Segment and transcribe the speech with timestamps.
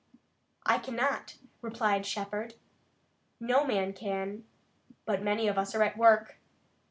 [0.65, 2.55] "I cannot," replied Shepard.
[3.39, 4.45] "No man can.
[5.05, 6.39] But many of us are at work."